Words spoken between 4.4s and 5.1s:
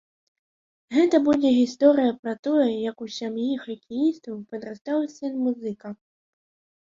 падрастаў